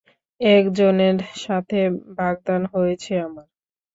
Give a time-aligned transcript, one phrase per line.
[0.41, 1.79] একজনের সাথে
[2.17, 3.47] বাগদান হয়েছে আমার।